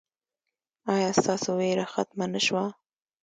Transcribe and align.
ایا 0.93 1.09
ستاسو 1.19 1.49
ویره 1.59 1.85
ختمه 1.93 2.25
نه 2.33 2.39
شوه؟ 2.45 2.65